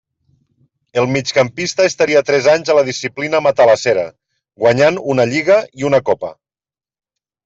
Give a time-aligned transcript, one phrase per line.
[1.01, 4.05] El migcampista estaria tres anys a la disciplina matalassera,
[4.63, 6.33] guanyant una lliga i una copa.